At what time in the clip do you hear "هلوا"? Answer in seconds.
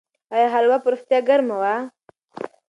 0.55-0.77